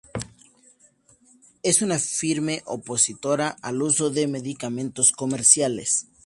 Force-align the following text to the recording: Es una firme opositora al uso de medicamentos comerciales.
Es 1.61 1.83
una 1.83 1.99
firme 1.99 2.63
opositora 2.65 3.49
al 3.61 3.83
uso 3.83 4.09
de 4.09 4.25
medicamentos 4.27 5.11
comerciales. 5.11 6.07